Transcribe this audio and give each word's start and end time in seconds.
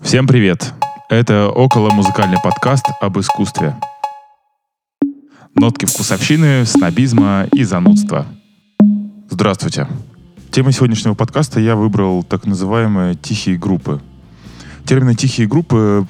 Всем 0.00 0.28
привет! 0.28 0.72
Это 1.10 1.48
около 1.48 1.90
музыкальный 1.90 2.38
подкаст 2.42 2.86
об 3.00 3.18
искусстве. 3.18 3.76
Нотки 5.56 5.86
вкусовщины, 5.86 6.64
снобизма 6.64 7.46
и 7.52 7.64
занудства. 7.64 8.24
Здравствуйте. 9.28 9.88
Темой 10.52 10.72
сегодняшнего 10.72 11.14
подкаста 11.14 11.58
я 11.58 11.74
выбрал 11.74 12.22
так 12.22 12.46
называемые 12.46 13.16
тихие 13.16 13.58
группы. 13.58 14.00
Термина 14.84 15.16
«тихие 15.16 15.48
группы», 15.48 16.06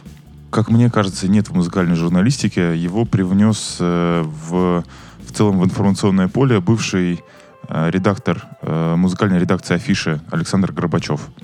как 0.50 0.68
мне 0.68 0.90
кажется, 0.90 1.26
нет 1.26 1.48
в 1.48 1.54
музыкальной 1.54 1.96
журналистике. 1.96 2.76
Его 2.76 3.06
привнес 3.06 3.78
э, 3.80 4.22
в, 4.22 4.84
в 5.26 5.32
целом 5.32 5.60
в 5.60 5.64
информационное 5.64 6.28
поле 6.28 6.60
бывший 6.60 7.20
э, 7.68 7.90
редактор 7.90 8.46
э, 8.60 8.96
музыкальной 8.96 9.40
редакции 9.40 9.74
«Афиши» 9.74 10.20
Александр 10.30 10.72
Горбачев– 10.72 11.22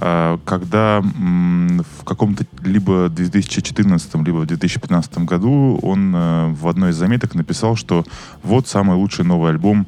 когда 0.00 1.02
в 1.02 2.04
каком-то 2.04 2.46
либо 2.62 3.10
2014, 3.10 4.14
либо 4.26 4.38
в 4.38 4.46
2015 4.46 5.18
году 5.18 5.78
он 5.82 6.14
э, 6.14 6.48
в 6.58 6.68
одной 6.68 6.90
из 6.90 6.96
заметок 6.96 7.34
написал, 7.34 7.76
что 7.76 8.04
вот 8.42 8.66
самый 8.66 8.96
лучший 8.96 9.26
новый 9.26 9.50
альбом 9.50 9.86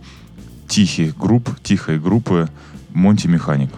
тихих 0.69 1.17
групп, 1.17 1.48
тихой 1.62 1.98
группы 1.98 2.51
Монти 2.93 3.27
Механик. 3.27 3.70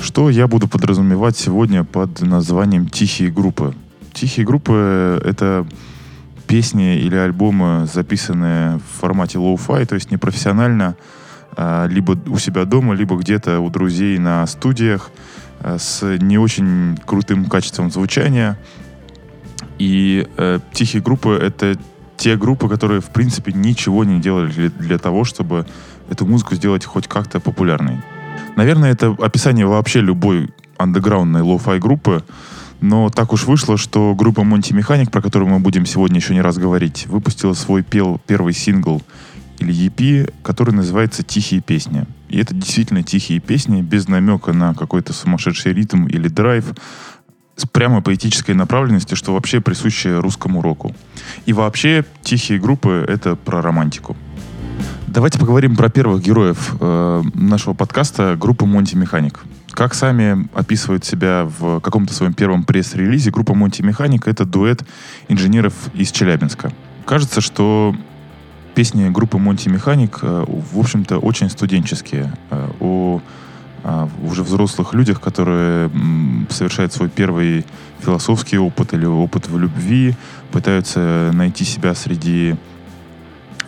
Что 0.00 0.30
я 0.30 0.46
буду 0.46 0.68
подразумевать 0.68 1.36
сегодня 1.36 1.82
под 1.82 2.20
названием 2.20 2.88
«Тихие 2.88 3.32
группы»? 3.32 3.74
«Тихие 4.12 4.46
группы»— 4.46 5.20
это 5.24 5.66
песни 6.46 6.96
или 6.96 7.16
альбомы, 7.16 7.88
записанные 7.92 8.78
в 8.78 9.00
формате 9.00 9.38
lo-fi, 9.38 9.84
то 9.84 9.96
есть 9.96 10.12
непрофессионально, 10.12 10.96
профессионально 10.96 10.96
а, 10.96 11.17
либо 11.88 12.16
у 12.26 12.38
себя 12.38 12.64
дома, 12.64 12.94
либо 12.94 13.16
где-то 13.16 13.60
у 13.60 13.68
друзей 13.70 14.18
на 14.18 14.46
студиях 14.46 15.10
а, 15.60 15.78
с 15.78 16.02
не 16.18 16.38
очень 16.38 16.98
крутым 17.04 17.46
качеством 17.46 17.90
звучания. 17.90 18.58
И 19.78 20.26
э, 20.36 20.60
тихие 20.72 21.02
группы— 21.02 21.30
это 21.42 21.76
те 22.16 22.36
группы, 22.36 22.68
которые, 22.68 23.00
в 23.00 23.10
принципе, 23.10 23.52
ничего 23.52 24.04
не 24.04 24.20
делали 24.20 24.50
для, 24.50 24.70
для 24.70 24.98
того, 24.98 25.24
чтобы 25.24 25.66
эту 26.10 26.26
музыку 26.26 26.54
сделать 26.54 26.84
хоть 26.84 27.06
как-то 27.06 27.38
популярной. 27.40 27.98
Наверное, 28.56 28.90
это 28.90 29.14
описание 29.20 29.66
вообще 29.66 30.00
любой 30.00 30.50
андеграундной 30.78 31.42
lo-fi 31.42 31.78
группы, 31.78 32.24
но 32.80 33.10
так 33.10 33.32
уж 33.32 33.44
вышло, 33.44 33.76
что 33.76 34.14
группа 34.14 34.40
Монти 34.40 34.72
Механик, 34.72 35.10
про 35.10 35.22
которую 35.22 35.50
мы 35.50 35.58
будем 35.58 35.86
сегодня 35.86 36.18
еще 36.18 36.34
не 36.34 36.40
раз 36.40 36.58
говорить, 36.58 37.06
выпустила 37.06 37.52
свой 37.52 37.82
пел, 37.82 38.20
первый 38.26 38.52
сингл 38.52 39.02
или 39.60 39.74
EP, 39.74 40.32
который 40.42 40.74
называется 40.74 41.22
«Тихие 41.22 41.60
песни». 41.60 42.06
И 42.28 42.38
это 42.38 42.54
действительно 42.54 43.02
тихие 43.02 43.40
песни, 43.40 43.82
без 43.82 44.08
намека 44.08 44.52
на 44.52 44.74
какой-то 44.74 45.12
сумасшедший 45.12 45.72
ритм 45.72 46.06
или 46.06 46.28
драйв, 46.28 46.64
с 47.56 47.66
прямо 47.66 48.00
поэтической 48.00 48.54
направленности, 48.54 49.14
что 49.14 49.34
вообще 49.34 49.60
присуще 49.60 50.18
русскому 50.18 50.62
року. 50.62 50.94
И 51.46 51.52
вообще 51.52 52.04
тихие 52.22 52.60
группы— 52.60 53.04
это 53.08 53.34
про 53.34 53.60
романтику. 53.60 54.16
Давайте 55.08 55.38
поговорим 55.38 55.74
про 55.74 55.88
первых 55.88 56.22
героев 56.22 56.76
э, 56.78 57.22
нашего 57.34 57.74
подкаста, 57.74 58.36
группы 58.38 58.66
Монти 58.66 58.94
Механик. 58.94 59.40
Как 59.70 59.94
сами 59.94 60.48
описывают 60.54 61.04
себя 61.04 61.48
в 61.58 61.80
каком-то 61.80 62.12
своем 62.12 62.34
первом 62.34 62.62
пресс-релизе, 62.62 63.30
группа 63.30 63.54
Монти 63.54 63.82
Механик— 63.82 64.26
это 64.28 64.44
дуэт 64.44 64.84
инженеров 65.28 65.72
из 65.94 66.12
Челябинска. 66.12 66.72
Кажется, 67.06 67.40
что 67.40 67.96
песни 68.78 69.08
группы 69.08 69.38
Монти 69.38 69.68
Механик, 69.68 70.20
э, 70.22 70.44
в 70.46 70.78
общем-то, 70.78 71.18
очень 71.18 71.50
студенческие. 71.50 72.32
Э, 72.50 72.68
о 72.78 73.20
а, 73.82 74.08
уже 74.22 74.44
взрослых 74.44 74.94
людях, 74.94 75.20
которые 75.20 75.90
совершают 76.48 76.92
свой 76.92 77.08
первый 77.08 77.66
философский 77.98 78.56
опыт 78.56 78.94
или 78.94 79.04
опыт 79.04 79.48
в 79.48 79.58
любви, 79.58 80.14
пытаются 80.52 81.32
найти 81.34 81.64
себя 81.64 81.92
среди 81.94 82.54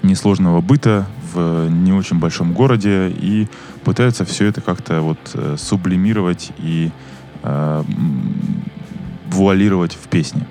несложного 0.04 0.60
быта 0.60 1.06
в 1.32 1.68
не 1.68 1.92
очень 1.92 2.20
большом 2.20 2.52
городе 2.52 3.08
и 3.08 3.48
пытаются 3.82 4.24
все 4.24 4.46
это 4.46 4.60
как-то 4.60 5.00
вот 5.00 5.18
э, 5.34 5.56
сублимировать 5.58 6.52
и 6.58 6.92
э, 7.42 7.84
вуалировать 9.26 9.94
в 9.94 10.06
песне. 10.06 10.46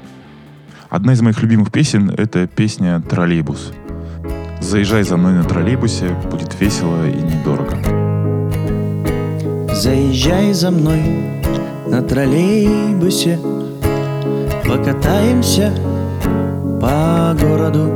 Одна 0.89 1.13
из 1.13 1.21
моих 1.21 1.41
любимых 1.41 1.71
песен— 1.71 2.09
это 2.17 2.45
песня 2.45 2.99
«Троллейбус». 2.99 3.71
Заезжай 4.61 5.03
за 5.03 5.17
мной 5.17 5.33
на 5.33 5.43
троллейбусе, 5.43 6.09
будет 6.29 6.59
весело 6.59 7.07
и 7.07 7.15
недорого. 7.15 7.77
Заезжай 9.73 10.53
за 10.53 10.69
мной 10.71 11.01
на 11.87 12.01
троллейбусе, 12.01 13.39
покатаемся 14.67 15.73
по 16.81 17.35
городу. 17.41 17.89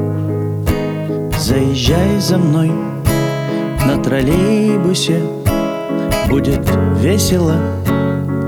Заезжай 1.37 2.19
за 2.19 2.37
мной 2.37 2.71
на 3.85 4.01
троллейбусе, 4.01 5.21
будет 6.29 6.65
весело 6.99 7.57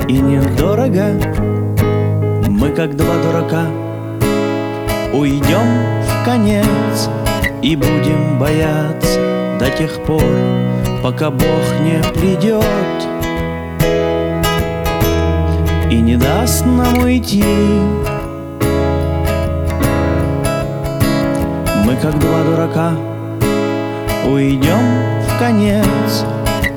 и 0.08 0.14
недорого. 0.14 1.12
Мы 2.48 2.70
как 2.70 2.96
два 2.96 3.16
дурака 3.22 3.68
уйдем 5.14 5.68
в 6.02 6.26
конец 6.26 7.10
и 7.66 7.76
будем 7.76 8.38
бояться 8.38 9.58
до 9.60 9.72
тех 9.72 10.00
пор, 10.06 10.22
пока 11.02 11.32
Бог 11.32 11.64
не 11.82 12.00
придет 12.14 12.64
И 15.90 16.00
не 16.00 16.16
даст 16.16 16.64
нам 16.64 17.00
уйти. 17.00 17.44
Мы 21.86 21.96
как 21.96 22.20
два 22.20 22.44
дурака 22.44 22.92
уйдем 24.28 25.24
в 25.28 25.40
конец 25.40 26.24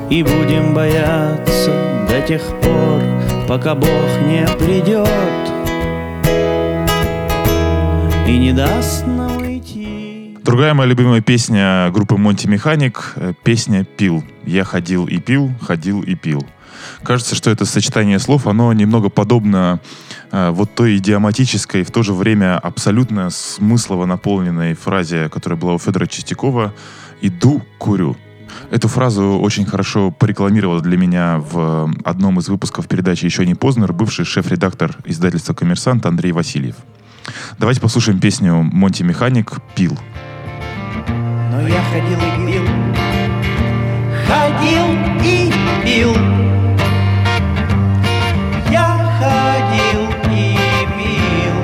И 0.09 0.23
будем 0.23 0.73
бояться 0.73 1.71
до 2.09 2.19
тех 2.21 2.41
пор, 2.63 2.99
пока 3.47 3.75
Бог 3.75 4.09
не 4.25 4.43
придет 4.57 5.07
И 8.27 8.39
не 8.39 8.53
даст 8.53 9.05
нам 9.05 9.18
Другая 10.49 10.73
моя 10.73 10.89
любимая 10.89 11.21
песня 11.21 11.91
группы 11.91 12.17
Монти 12.17 12.47
Механик— 12.47 13.13
песня 13.43 13.83
«Пил». 13.83 14.23
Я 14.47 14.63
ходил 14.63 15.05
и 15.05 15.19
пил, 15.19 15.51
ходил 15.61 16.01
и 16.01 16.15
пил. 16.15 16.43
Кажется, 17.03 17.35
что 17.35 17.51
это 17.51 17.65
сочетание 17.65 18.17
слов, 18.17 18.47
оно 18.47 18.73
немного 18.73 19.09
подобно 19.09 19.79
э, 20.31 20.49
вот 20.49 20.73
той 20.73 20.97
идиоматической, 20.97 21.83
в 21.83 21.91
то 21.91 22.01
же 22.01 22.15
время 22.15 22.57
абсолютно 22.57 23.29
смыслово 23.29 24.07
наполненной 24.07 24.73
фразе, 24.73 25.29
которая 25.29 25.59
была 25.59 25.75
у 25.75 25.77
Федора 25.77 26.07
Чистякова 26.07 26.73
«Иду, 27.21 27.61
курю». 27.77 28.17
Эту 28.71 28.87
фразу 28.87 29.37
очень 29.39 29.67
хорошо 29.67 30.09
порекламировал 30.09 30.81
для 30.81 30.97
меня 30.97 31.37
в 31.37 31.93
одном 32.03 32.39
из 32.39 32.49
выпусков 32.49 32.87
передачи 32.87 33.23
«Еще 33.23 33.45
не 33.45 33.53
поздно» 33.53 33.85
бывший 33.85 34.25
шеф-редактор 34.25 34.97
издательства 35.05 35.53
«Коммерсант» 35.53 36.07
Андрей 36.07 36.31
Васильев. 36.31 36.77
Давайте 37.59 37.81
послушаем 37.81 38.19
песню 38.19 38.63
Монти 38.63 39.03
Механик 39.03 39.57
«Пил». 39.75 39.95
Но 41.59 41.67
я 41.67 41.81
ходил 41.91 42.17
и 42.19 42.47
пил, 42.47 42.65
ходил 44.25 44.85
и 45.21 45.51
пил. 45.83 46.15
Я 48.71 48.87
ходил 49.19 50.07
и 50.31 50.57
пил. 50.95 51.55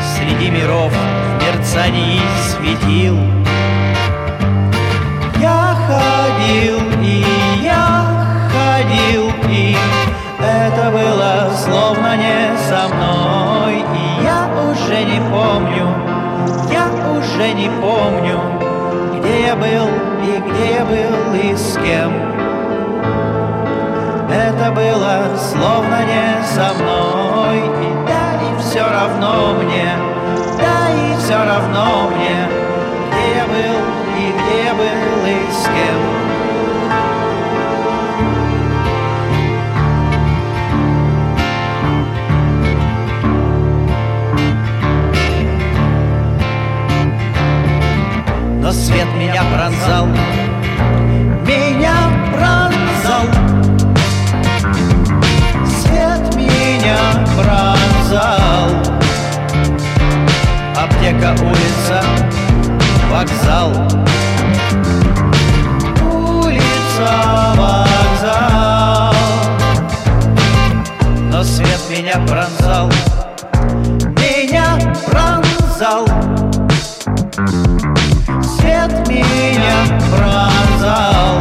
Среди 0.00 0.50
миров 0.50 0.92
в 0.92 1.42
мерцании 1.44 2.22
светил. 2.40 3.18
Я 5.38 5.76
ходил 5.86 6.80
и 7.02 7.22
я 7.62 8.48
ходил 8.50 9.30
и 9.50 9.76
это 10.38 10.90
было 10.90 11.50
словно 11.56 12.16
не 12.16 12.56
со 12.68 12.88
мной, 12.88 13.78
и 13.80 14.24
я 14.24 14.48
уже 14.70 15.04
не 15.04 15.20
помню, 15.30 15.85
уже 17.36 17.52
не 17.52 17.68
помню, 17.68 18.40
где 19.18 19.48
я 19.48 19.56
был 19.56 19.88
и 20.22 20.40
где 20.40 20.74
я 20.76 20.84
был 20.84 21.34
и 21.34 21.54
с 21.54 21.74
кем. 21.74 22.12
Это 24.30 24.72
было 24.72 25.36
словно 25.36 26.02
не 26.04 26.42
со 26.46 26.72
мной, 26.74 27.58
и 27.58 28.06
да, 28.06 28.40
и 28.40 28.60
все 28.60 28.80
равно 28.80 29.54
мне, 29.62 29.88
да, 30.58 30.90
и 30.90 31.16
все 31.18 31.36
равно 31.36 32.10
мне, 32.10 32.48
где 33.10 33.36
я 33.36 33.44
был 33.46 33.76
и 34.18 34.32
где 34.32 34.64
я 34.64 34.74
был 34.74 35.26
и 35.26 35.52
с 35.52 35.64
кем. 35.64 36.25
но 48.66 48.72
свет 48.72 49.06
меня 49.14 49.44
пронзал, 49.54 50.06
меня 51.46 51.94
пронзал. 52.32 53.26
Свет 55.64 56.34
меня 56.34 56.98
пронзал. 57.36 58.70
Аптека, 60.74 61.36
улица, 61.44 62.02
вокзал. 63.08 63.70
Улица, 66.02 67.08
вокзал. 67.54 69.14
Но 71.30 71.44
свет 71.44 71.82
меня 71.88 72.18
пронзал. 72.26 72.90
Меня 79.36 79.76
пронзал 80.10 81.36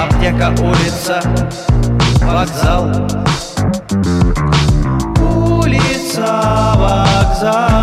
Аптека, 0.00 0.54
улица, 0.62 1.20
вокзал. 2.22 2.90
Улица, 5.18 6.74
вокзал 6.76 7.81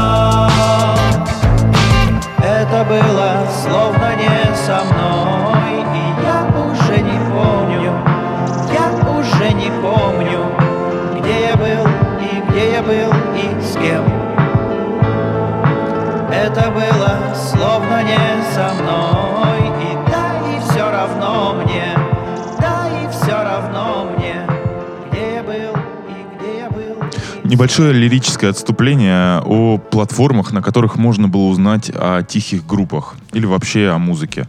Небольшое 27.60 27.92
лирическое 27.92 28.52
отступление 28.52 29.42
о 29.42 29.80
платформах, 29.80 30.54
на 30.54 30.62
которых 30.62 30.96
можно 30.96 31.28
было 31.28 31.48
узнать 31.48 31.92
о 31.94 32.24
тихих 32.24 32.66
группах 32.66 33.16
или 33.34 33.46
вообще 33.46 33.90
о 33.90 33.98
музыке. 33.98 34.48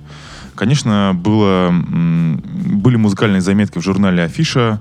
Конечно, 0.54 1.10
было, 1.12 1.70
были 1.72 2.94
музыкальные 2.94 3.40
заметки 3.40 3.78
в 3.78 3.82
журнале 3.82 4.22
Афиша, 4.22 4.80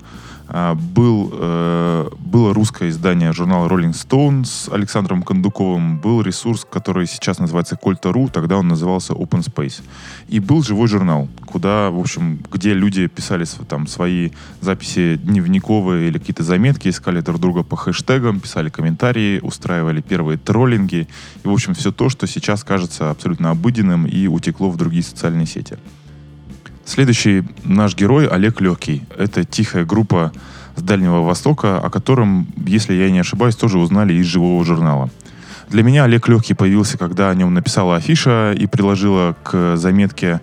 был, 0.74 1.30
э, 1.32 2.08
было 2.18 2.52
русское 2.52 2.88
издание 2.88 3.32
журнала 3.32 3.68
Rolling 3.68 3.92
Stone 3.92 4.44
с 4.44 4.68
Александром 4.68 5.22
Кондуковым, 5.22 5.98
был 5.98 6.22
ресурс, 6.22 6.66
который 6.68 7.06
сейчас 7.06 7.38
называется 7.38 7.76
Кольта.ру, 7.76 8.28
тогда 8.28 8.56
он 8.56 8.66
назывался 8.68 9.12
Open 9.12 9.44
Space. 9.44 9.82
И 10.28 10.40
был 10.40 10.62
живой 10.62 10.88
журнал, 10.88 11.28
куда, 11.46 11.90
в 11.90 11.98
общем, 11.98 12.40
где 12.50 12.74
люди 12.74 13.06
писали 13.06 13.44
там 13.68 13.86
свои 13.86 14.30
записи 14.60 15.20
дневниковые 15.22 16.08
или 16.08 16.18
какие-то 16.18 16.42
заметки, 16.42 16.88
искали 16.88 17.20
друг 17.20 17.40
друга 17.40 17.62
по 17.62 17.76
хэштегам, 17.76 18.40
писали 18.40 18.70
комментарии, 18.70 19.38
устраивали 19.42 20.00
первые 20.00 20.38
троллинги. 20.38 21.06
И, 21.44 21.48
в 21.48 21.52
общем, 21.52 21.74
все 21.74 21.92
то, 21.92 22.08
что 22.08 22.26
сейчас 22.26 22.64
кажется 22.64 23.10
абсолютно 23.10 23.50
обыденным 23.50 24.06
и 24.06 24.26
утекло 24.26 24.70
в 24.70 24.76
другие 24.76 25.04
социальные 25.04 25.46
сети. 25.46 25.78
Следующий 26.90 27.44
наш 27.62 27.94
герой 27.94 28.26
Олег 28.26 28.60
Легкий. 28.60 29.04
Это 29.16 29.44
тихая 29.44 29.84
группа 29.84 30.32
с 30.74 30.82
Дальнего 30.82 31.22
Востока, 31.22 31.78
о 31.78 31.88
котором, 31.88 32.48
если 32.66 32.94
я 32.94 33.12
не 33.12 33.20
ошибаюсь, 33.20 33.54
тоже 33.54 33.78
узнали 33.78 34.14
из 34.14 34.26
живого 34.26 34.64
журнала. 34.64 35.08
Для 35.68 35.84
меня 35.84 36.02
Олег 36.02 36.26
Легкий 36.26 36.54
появился, 36.54 36.98
когда 36.98 37.30
о 37.30 37.34
нем 37.36 37.54
написала 37.54 37.94
Афиша 37.94 38.52
и 38.58 38.66
приложила 38.66 39.36
к 39.44 39.76
заметке 39.76 40.40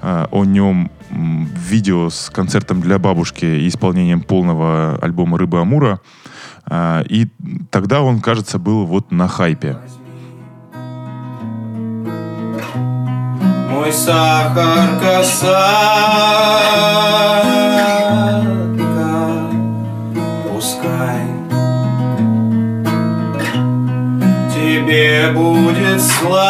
э, 0.00 0.26
о 0.30 0.44
нем 0.44 0.92
видео 1.10 2.10
с 2.10 2.30
концертом 2.30 2.80
для 2.80 3.00
бабушки 3.00 3.44
и 3.44 3.66
исполнением 3.66 4.20
полного 4.20 5.00
альбома 5.02 5.36
«Рыба 5.36 5.62
Амура». 5.62 6.00
А, 6.64 7.02
И 7.08 7.26
тогда 7.72 8.02
он, 8.02 8.20
кажется, 8.20 8.60
был 8.60 8.86
вот 8.86 9.10
на 9.10 9.26
хайпе. 9.26 9.78
Мой 13.78 13.92
сахар 13.92 14.98
касатка, 14.98 15.52
пускай 20.48 21.26
тебе 24.52 25.30
будет 25.32 26.00
сладко. 26.00 26.48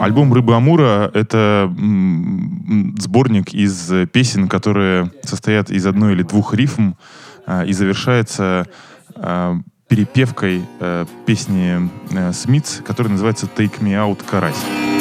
Альбом 0.00 0.32
«Рыба 0.32 0.58
Амура»— 0.58 1.10
это 1.14 1.68
сборник 2.98 3.52
из 3.52 3.90
песен, 4.12 4.46
которые 4.46 5.10
состоят 5.24 5.70
из 5.72 5.86
одной 5.86 6.12
или 6.12 6.22
двух 6.22 6.54
рифм 6.54 6.92
а, 7.46 7.64
и 7.64 7.72
завершается 7.72 8.68
а, 9.16 9.56
перепевкой 9.90 10.62
э, 10.78 11.04
песни 11.26 11.90
э, 12.12 12.32
Смитс, 12.32 12.80
которая 12.86 13.12
называется 13.12 13.46
«Take 13.46 13.80
Me 13.80 13.90
Out, 13.90 14.24
Карась». 14.24 14.99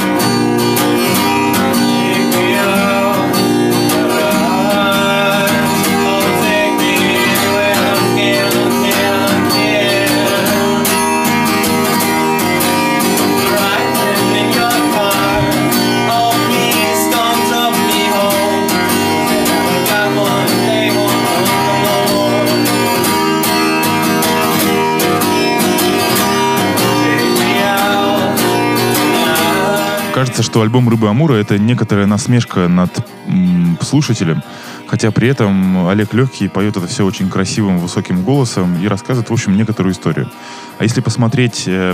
Кажется, 30.40 30.54
что 30.54 30.62
альбом 30.62 30.88
«Рыба 30.88 31.10
Амура»— 31.10 31.34
это 31.36 31.60
некоторая 31.60 32.06
насмешка 32.06 32.70
над 32.70 33.06
м, 33.28 33.78
слушателем, 33.82 34.42
хотя 34.88 35.12
при 35.12 35.28
этом 35.28 35.90
Олег 35.90 36.14
Легкий 36.14 36.48
поет 36.48 36.78
это 36.78 36.88
все 36.88 37.04
очень 37.04 37.30
красивым, 37.30 37.78
высоким 37.78 38.24
голосом 38.24 38.82
и 38.82 38.88
рассказывает, 38.88 39.30
в 39.30 39.34
общем, 39.34 39.58
некоторую 39.58 39.92
историю. 39.92 40.32
А 40.78 40.84
если 40.84 41.02
посмотреть 41.02 41.66
э, 41.68 41.94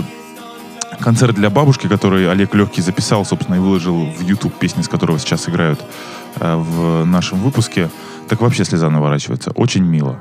концерт 1.00 1.34
для 1.34 1.50
бабушки, 1.50 1.88
который 1.88 2.30
Олег 2.30 2.54
Легкий 2.54 2.82
записал, 2.82 3.24
собственно, 3.24 3.56
и 3.56 3.58
выложил 3.58 4.12
в 4.12 4.20
YouTube 4.20 4.54
песни, 4.54 4.82
с 4.82 4.88
которого 4.88 5.18
сейчас 5.18 5.48
играют 5.48 5.80
э, 6.36 6.54
в 6.54 7.04
нашем 7.04 7.40
выпуске, 7.40 7.90
так 8.28 8.40
вообще 8.42 8.64
слеза 8.64 8.88
наворачивается. 8.90 9.50
Очень 9.56 9.82
мило. 9.82 10.20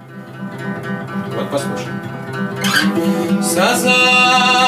Вот 1.36 1.52
послушай. 1.52 1.92
Сазан, 3.44 4.65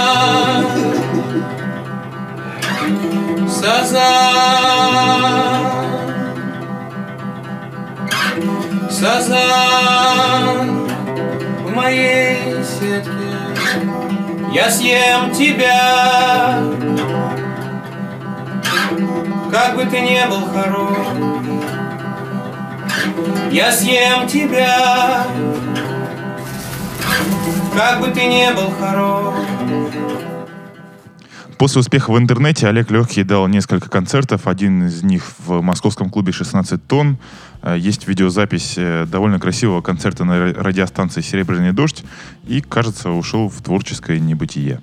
Сазан, 3.68 4.00
Сазан, 8.90 10.68
в 11.66 11.76
моей 11.76 12.64
сетке 12.64 13.12
я 14.54 14.72
съем 14.72 15.32
тебя, 15.34 16.64
как 19.52 19.76
бы 19.76 19.84
ты 19.84 20.00
не 20.00 20.26
был 20.28 20.46
хорош, 20.46 20.98
я 23.52 23.70
съем 23.74 24.28
тебя. 24.28 25.26
Как 27.76 28.00
бы 28.00 28.08
ты 28.08 28.26
не 28.26 28.50
был 28.54 28.72
хорош 28.80 29.36
После 31.58 31.80
успеха 31.80 32.12
в 32.12 32.18
интернете 32.20 32.68
Олег 32.68 32.92
Легкий 32.92 33.24
дал 33.24 33.48
несколько 33.48 33.90
концертов. 33.90 34.46
Один 34.46 34.86
из 34.86 35.02
них 35.02 35.24
в 35.40 35.62
московском 35.62 36.12
клубе 36.12 36.32
«16 36.32 36.80
тонн». 36.88 37.18
Э, 37.64 37.76
Есть 37.80 38.08
видеозапись 38.08 38.76
э, 38.78 39.08
довольно 39.08 39.40
красивого 39.40 39.82
концерта 39.82 40.24
на 40.24 40.34
ра- 40.34 40.62
радиостанции 40.62 41.22
«Серебряный 41.22 41.74
дождь». 41.74 42.04
И, 42.46 42.62
кажется, 42.62 43.10
ушел 43.10 43.50
в 43.50 43.60
творческое 43.64 44.20
небытие. 44.20 44.80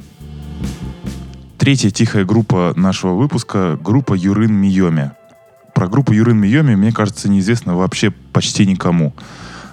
Третья 1.59 1.91
тихая 1.91 2.25
группа 2.25 2.73
нашего 2.75 3.15
выпуска— 3.15 3.79
группа 3.83 4.15
Юрын 4.15 4.53
Миоми. 4.53 5.13
Про 5.75 5.87
группу 5.87 6.13
Юрын 6.13 6.39
Миоми, 6.39 6.75
мне 6.75 6.91
кажется, 6.91 7.29
неизвестно 7.29 7.77
вообще 7.77 8.11
почти 8.11 8.67
никому. 8.67 9.15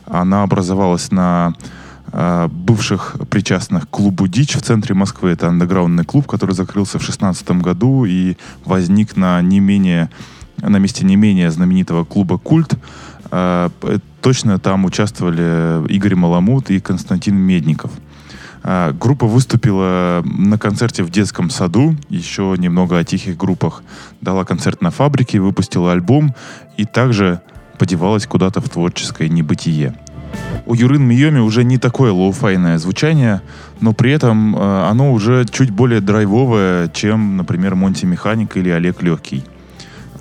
Она 0.05 0.43
образовалась 0.43 1.11
на 1.11 1.55
бывших 2.13 3.15
причастных 3.29 3.87
к 3.87 3.89
клубу 3.89 4.27
«Дичь» 4.27 4.55
в 4.55 4.61
центре 4.61 4.93
Москвы. 4.93 5.29
Это 5.29 5.47
андеграундный 5.47 6.03
клуб, 6.03 6.27
который 6.27 6.53
закрылся 6.53 6.99
в 6.99 7.01
2016 7.01 7.51
году 7.61 8.05
и 8.05 8.35
возник 8.65 9.15
на 9.15 9.41
не 9.41 9.59
менее 9.59 10.09
на 10.57 10.77
месте 10.77 11.05
не 11.05 11.15
менее 11.15 11.51
знаменитого 11.51 12.03
клуба 12.03 12.37
«Культ». 12.37 12.77
Э, 13.31 13.69
э, 13.83 13.99
Точно 14.21 14.59
там 14.59 14.85
участвовали 14.85 15.87
Игорь 15.91 16.15
Маламут 16.15 16.69
и 16.69 16.79
Константин 16.79 17.35
Медников. 17.35 17.91
А, 18.63 18.93
Группа 18.93 19.25
выступила 19.25 20.21
на 20.23 20.59
концерте 20.59 21.01
в 21.03 21.09
детском 21.09 21.49
саду, 21.49 21.95
еще 22.09 22.53
немного 22.57 22.99
о 22.99 23.03
тихих 23.03 23.35
группах. 23.35 23.81
Дала 24.21 24.45
концерт 24.45 24.81
на 24.81 24.91
фабрике, 24.91 25.39
выпустила 25.39 25.91
альбом 25.91 26.35
и 26.77 26.85
также 26.85 27.41
подевалась 27.79 28.27
куда-то 28.27 28.61
в 28.61 28.69
творческое 28.69 29.27
небытие. 29.27 29.95
У 30.71 30.73
Юрын 30.73 31.03
Миёми 31.03 31.39
уже 31.39 31.65
не 31.65 31.77
такое 31.77 32.13
lo-fi 32.13 32.49
йное 32.49 32.77
звучание, 32.77 33.41
но 33.81 33.91
при 33.91 34.13
этом 34.13 34.55
э, 34.55 34.87
оно 34.87 35.11
уже 35.11 35.45
чуть 35.51 35.69
более 35.69 35.99
драйвовое, 35.99 36.87
чем, 36.87 37.35
например, 37.35 37.75
Монти 37.75 38.05
Механик 38.05 38.55
или 38.55 38.69
Олег 38.69 39.01
Легкий. 39.01 39.43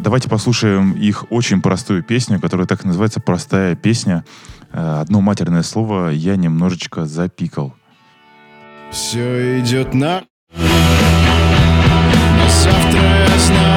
Давайте 0.01 0.29
послушаем 0.29 0.91
их 0.95 1.31
очень 1.31 1.63
простую 1.63 2.03
песню, 2.03 2.41
которая 2.41 2.67
так 2.67 2.85
и 2.85 2.89
называется 2.89 3.21
«Простая 3.21 3.77
песня». 3.77 4.25
Э, 4.73 5.03
Одно 5.03 5.21
матерное 5.21 5.63
слово 5.63 6.09
я 6.09 6.35
немножечко 6.35 7.07
запикал. 7.07 7.73
Все 8.91 9.61
идет 9.61 9.95
на... 9.95 10.25
Но 10.57 10.65
завтра 12.49 13.01
я 13.01 13.39
знаю 13.39 13.70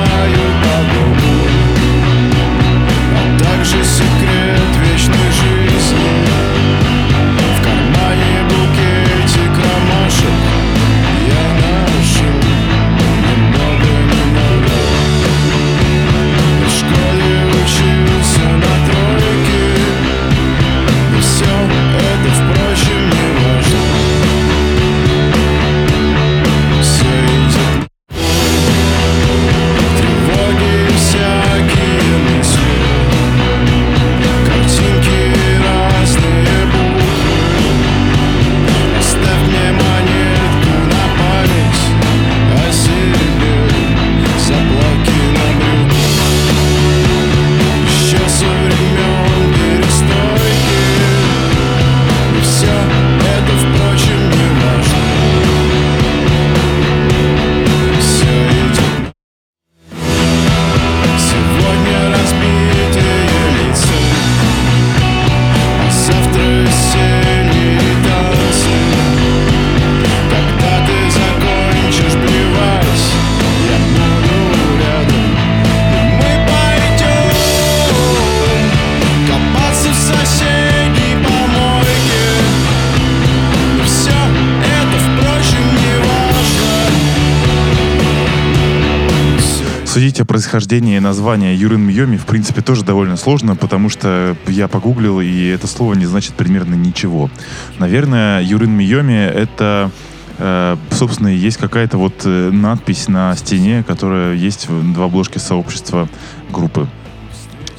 Судить 90.24 90.30
о 90.30 90.39
происхождении 90.39 91.00
названия 91.00 91.53
Юрин 91.53 91.82
Мьоми, 91.82 92.15
в 92.15 92.25
принципе, 92.25 92.62
тоже 92.62 92.86
довольно 92.86 93.18
сложно, 93.18 93.58
потому 93.58 93.89
что 93.89 94.38
я 94.48 94.70
погуглил, 94.70 95.20
и 95.20 95.48
это 95.48 95.68
слово 95.68 95.96
не 95.96 96.06
значит 96.06 96.34
примерно 96.36 96.75
ничего. 96.75 97.30
Наверное, 97.77 98.42
Юрин 98.42 98.72
Мьоми— 98.72 99.13
это, 99.36 99.92
э, 100.38 100.77
собственно, 100.92 101.27
есть 101.27 101.58
какая-то 101.58 101.98
вот 101.98 102.22
э, 102.24 102.51
надпись 102.51 103.10
на 103.10 103.36
стене, 103.36 103.84
которая 103.86 104.36
есть 104.36 104.70
в, 104.70 104.94
в 104.94 105.01
обложке 105.01 105.39
сообщества 105.39 106.08
группы. 106.51 106.88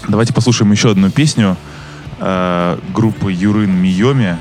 Давайте 0.06 0.34
послушаем 0.34 0.70
еще 0.70 0.90
одну 0.90 1.10
песню 1.10 1.56
э, 2.20 2.78
группы 2.94 3.32
Юрин 3.32 3.74
Миоми, 3.74 4.36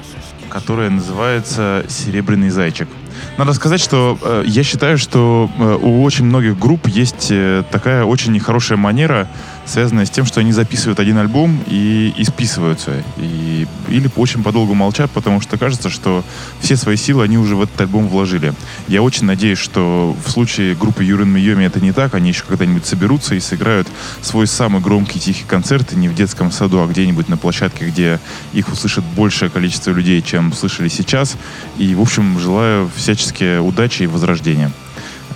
которая 0.49 0.89
называется 0.89 1.85
«Серебряный 1.87 2.49
зайчик». 2.49 2.89
Надо 3.37 3.53
сказать, 3.53 3.81
что 3.81 4.17
э, 4.21 4.43
я 4.45 4.63
считаю, 4.63 4.97
что 4.97 5.49
э, 5.57 5.77
у 5.81 6.03
очень 6.03 6.25
многих 6.25 6.57
групп 6.57 6.87
есть 6.87 7.27
э, 7.31 7.63
такая 7.71 8.03
очень 8.03 8.31
нехорошая 8.31 8.77
манера, 8.77 9.27
связанная 9.65 10.05
с 10.05 10.09
тем, 10.09 10.25
что 10.25 10.39
они 10.39 10.51
записывают 10.51 10.99
один 10.99 11.17
альбом 11.17 11.63
и, 11.67 12.13
и 12.17 12.23
списываются. 12.23 13.03
И, 13.17 13.67
или 13.89 14.09
очень 14.15 14.43
подолгу 14.43 14.73
молчат, 14.73 15.11
потому 15.11 15.41
что 15.41 15.57
кажется, 15.57 15.89
что 15.89 16.23
все 16.59 16.75
свои 16.75 16.95
силы 16.95 17.23
они 17.23 17.37
уже 17.37 17.55
в 17.55 17.61
этот 17.61 17.79
альбом 17.81 18.07
вложили. 18.07 18.53
Я 18.87 19.01
очень 19.01 19.25
надеюсь, 19.25 19.57
что 19.57 20.15
в 20.25 20.29
случае 20.29 20.75
группы 20.75 21.03
Юрин 21.03 21.29
Миоми 21.29 21.65
это 21.65 21.79
не 21.79 21.91
так. 21.91 22.13
Они 22.15 22.29
еще 22.29 22.43
когда-нибудь 22.47 22.85
соберутся 22.85 23.35
и 23.35 23.39
сыграют 23.39 23.87
свой 24.21 24.47
самый 24.47 24.81
громкий 24.81 25.19
тихий 25.19 25.45
концерт 25.45 25.93
не 25.93 26.09
в 26.09 26.15
детском 26.15 26.51
саду, 26.51 26.81
а 26.81 26.87
где-нибудь 26.87 27.29
на 27.29 27.37
площадке, 27.37 27.85
где 27.85 28.19
их 28.53 28.69
услышит 28.69 29.03
большее 29.03 29.49
количество 29.49 29.91
людей, 29.91 30.21
чем 30.21 30.53
слышали 30.53 30.89
сейчас. 30.89 31.37
И, 31.77 31.95
в 31.95 32.01
общем, 32.01 32.39
желаю 32.39 32.89
всячески 32.95 33.59
удачи 33.59 34.03
и 34.03 34.07
возрождения. 34.07 34.71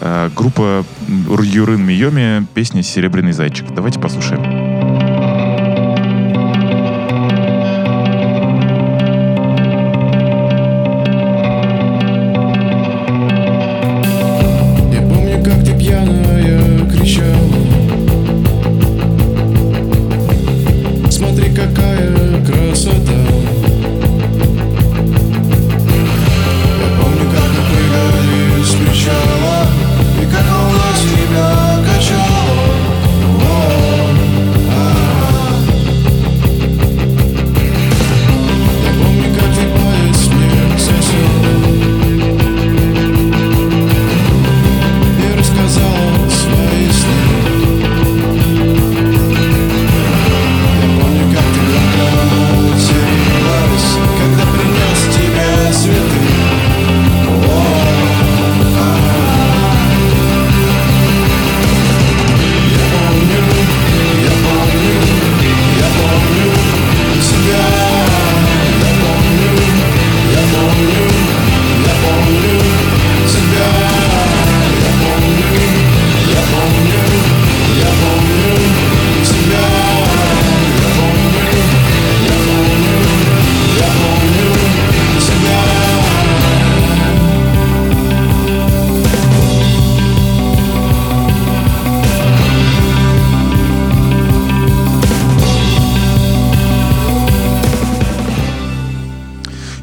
Э, 0.02 0.30
Группа 0.36 0.84
м, 1.08 1.42
Юрин 1.42 1.86
Миоми, 1.86 2.46
песня 2.54 2.84
«Серебряный 2.84 3.32
зайчик». 3.32 3.72
Давайте 3.74 4.00
послушаем. 4.00 4.57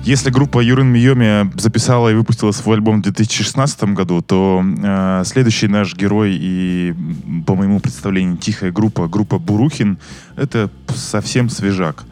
Если 0.04 0.28
группа 0.28 0.60
Юрин 0.60 0.88
Миоми 0.88 1.50
записала 1.58 2.10
и 2.10 2.14
выпустила 2.14 2.52
свой 2.52 2.76
альбом 2.76 2.98
в 2.98 3.04
2016 3.04 3.84
году, 3.94 4.20
то 4.20 4.62
э, 4.62 5.22
следующий 5.24 5.66
наш 5.66 5.96
герой 5.96 6.36
и, 6.38 6.94
по 7.46 7.54
моему 7.54 7.80
представлению, 7.80 8.36
тихая 8.36 8.70
группа, 8.70 9.08
группа 9.08 9.38
Бурухин, 9.38 9.96
это 10.36 10.68
совсем 10.94 11.48
свежак. 11.48 12.04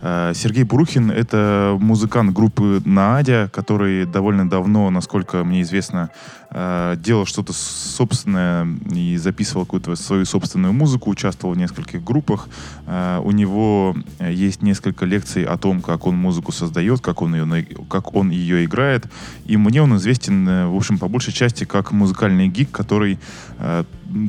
Э, 0.00 0.30
Сергей 0.32 0.62
Бурухин— 0.62 1.10
это 1.10 1.76
музыкант 1.80 2.32
группы 2.32 2.82
Наадя, 2.84 3.50
который 3.52 4.06
довольно 4.06 4.48
давно, 4.48 4.88
насколько 4.90 5.42
мне 5.42 5.62
известно, 5.62 6.10
э, 6.50 6.96
делал 6.98 7.26
что-то 7.26 7.52
собственное 7.52 8.66
и 8.92 9.16
записывал 9.16 9.64
какую-то 9.64 9.96
свою 9.96 10.24
собственную 10.24 10.72
музыку, 10.72 11.10
участвовал 11.10 11.54
в 11.54 11.58
нескольких 11.58 12.02
группах. 12.02 12.48
Э, 12.86 13.20
у 13.22 13.30
него 13.30 13.96
э, 14.18 14.32
есть 14.32 14.62
несколько 14.62 15.04
лекций 15.04 15.44
о 15.44 15.56
том, 15.56 15.80
как 15.80 16.06
он 16.06 16.16
музыку 16.16 16.52
создает, 16.52 17.00
как 17.00 17.22
он 17.22 17.34
ее, 17.34 17.66
как 17.88 18.14
он 18.14 18.30
ее 18.30 18.64
играет. 18.64 19.06
И 19.44 19.56
мне 19.56 19.82
он 19.82 19.96
известен, 19.96 20.70
в 20.70 20.76
общем, 20.76 20.98
по 20.98 21.08
большей 21.08 21.32
части 21.32 21.64
как 21.64 21.92
музыкальный 21.92 22.48
гик, 22.48 22.70
который 22.70 23.18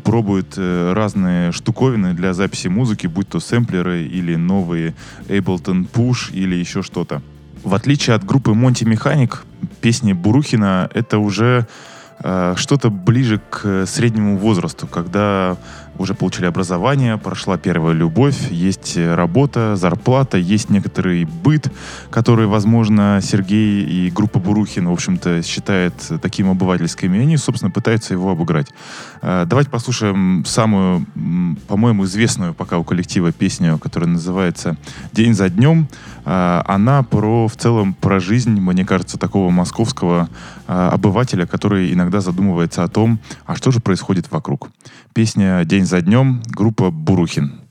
пробует 0.03 0.57
разные 0.57 1.51
штуковины 1.51 2.13
для 2.13 2.33
записи 2.33 2.67
музыки, 2.67 3.07
будь 3.07 3.29
то 3.29 3.39
сэмплеры 3.39 4.03
или 4.03 4.35
новые 4.35 4.93
Ableton 5.27 5.89
Push 5.91 6.33
или 6.33 6.55
еще 6.55 6.83
что-то. 6.83 7.21
В 7.63 7.75
отличие 7.75 8.15
от 8.15 8.25
группы 8.25 8.53
Монти 8.53 8.85
Механик, 8.85 9.43
песни 9.81 10.13
Бурухина— 10.13 10.89
это 10.93 11.19
уже 11.19 11.67
что-то 12.55 12.89
ближе 12.89 13.41
к 13.49 13.61
э, 13.63 13.85
среднему 13.85 14.37
возрасту, 14.37 14.87
когда 14.87 15.57
уже 15.98 16.13
получили 16.13 16.45
образование, 16.45 17.17
прошла 17.17 17.57
первая 17.57 17.93
любовь, 17.93 18.50
есть 18.50 18.98
э, 18.98 19.13
работа, 19.15 19.75
зарплата, 19.75 20.38
есть 20.38 20.69
некоторый 20.69 21.25
быт, 21.25 21.71
который, 22.10 22.48
возможно, 22.48 23.19
Сергей 23.21 23.83
и 23.83 24.10
группа 24.10 24.39
Бурухин, 24.39 24.88
в 24.88 24.91
общем-то, 24.91 25.43
считает 25.43 25.93
таким 26.21 26.50
обывательским, 26.50 27.13
и 27.13 27.19
они, 27.19 27.38
собственно, 27.38 27.71
пытаются 27.71 28.13
его 28.13 28.31
обыграть. 28.31 28.67
Э, 29.21 29.45
Давайте 29.45 29.69
послушаем 29.69 30.43
самую, 30.45 31.05
по-моему, 31.67 32.05
известную 32.05 32.53
пока 32.53 32.77
у 32.77 32.83
коллектива 32.83 33.31
песню, 33.31 33.77
которая 33.77 34.10
называется 34.10 34.77
«День 35.13 35.33
за 35.33 35.50
днем». 35.50 35.88
Э, 36.25 36.62
Она 36.65 37.03
про, 37.03 37.48
в 37.48 37.55
целом, 37.55 37.93
про 37.93 38.19
жизнь, 38.19 38.60
мне 38.60 38.86
кажется, 38.86 39.17
такого 39.17 39.50
московского 39.51 40.29
обывателя, 40.67 41.45
который 41.45 41.91
иногда 41.91 42.21
задумывается 42.21 42.83
о 42.83 42.88
том, 42.88 43.19
а 43.45 43.55
что 43.55 43.71
же 43.71 43.81
происходит 43.81 44.31
вокруг. 44.31 44.69
Песня 45.13 45.65
«День 45.65 45.80
за 45.85 46.01
днем», 46.01 46.41
группа 46.47 46.91
«Бурухин». 46.91 47.61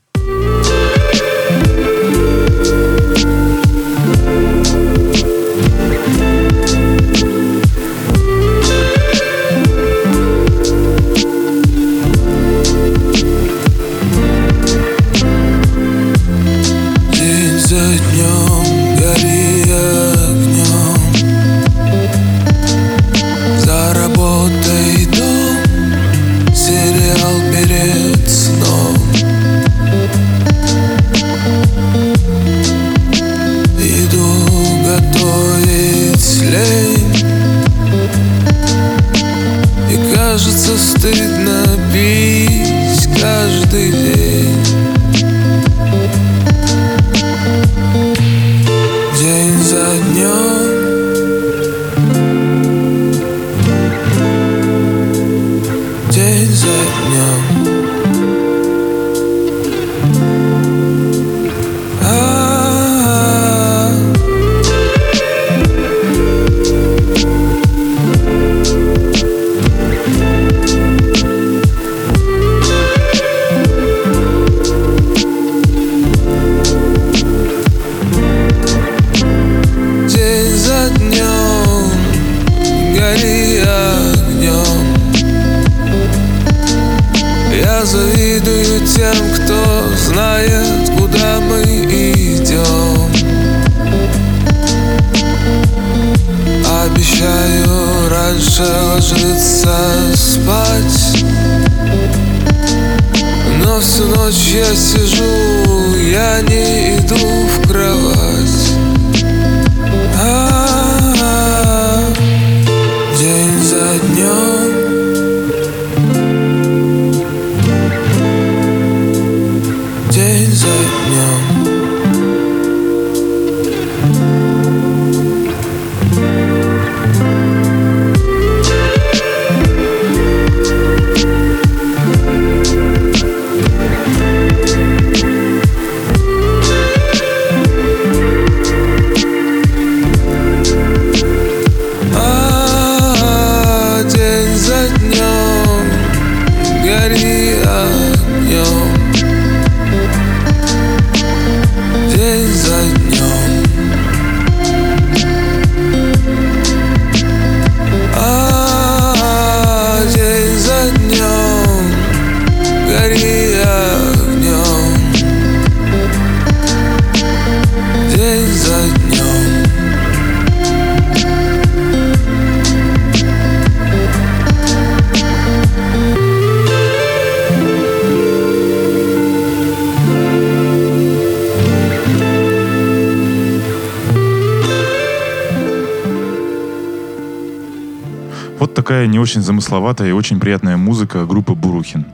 Вот 188.61 188.75
такая 188.75 189.07
не 189.07 189.17
очень 189.17 189.41
замысловатая 189.41 190.09
и 190.09 190.11
очень 190.11 190.39
приятная 190.39 190.77
музыка 190.77 191.25
группы 191.25 191.55
Бурухин. 191.55 192.05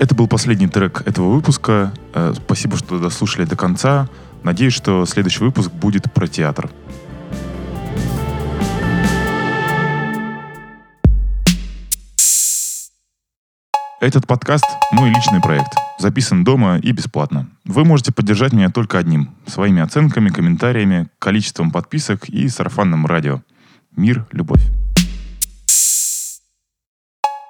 Это 0.00 0.16
был 0.16 0.26
последний 0.26 0.66
трек 0.66 1.02
этого 1.06 1.30
выпуска. 1.30 1.92
Э, 2.14 2.34
Спасибо, 2.34 2.76
что 2.76 2.98
дослушали 2.98 3.44
до 3.44 3.54
конца. 3.54 4.08
Надеюсь, 4.42 4.72
что 4.72 5.06
следующий 5.06 5.44
выпуск 5.44 5.70
будет 5.70 6.12
про 6.12 6.26
театр. 6.26 6.68
Этот 14.00 14.26
подкаст– 14.26 14.64
мой 14.92 15.10
личный 15.10 15.40
проект. 15.40 15.74
Записан 16.00 16.42
дома 16.42 16.78
и 16.78 16.90
бесплатно. 16.90 17.48
Вы 17.64 17.84
можете 17.84 18.10
поддержать 18.12 18.52
меня 18.52 18.68
только 18.68 18.98
одним– 18.98 19.30
своими 19.46 19.80
оценками, 19.80 20.30
комментариями, 20.30 21.08
количеством 21.20 21.70
подписок 21.70 22.28
и 22.28 22.48
сарафанным 22.48 23.06
радио. 23.06 23.42
Мир, 23.96 24.26
любовь. 24.32 24.62